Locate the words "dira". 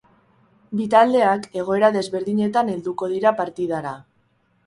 3.13-3.35